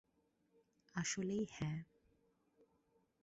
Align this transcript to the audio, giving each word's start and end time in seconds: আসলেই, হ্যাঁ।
আসলেই, 0.95 1.45
হ্যাঁ। 1.51 1.77